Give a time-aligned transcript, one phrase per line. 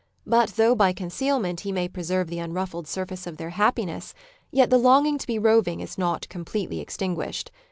[0.25, 4.15] But though by concealment he may preserve the unruffled surface of their happi ness,
[4.49, 7.51] yet the longing to be roving is not completely extmguished.